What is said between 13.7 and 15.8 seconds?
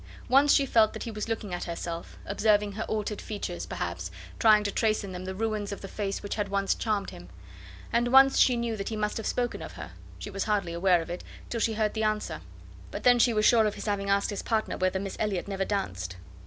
his having asked his partner whether Miss Elliot never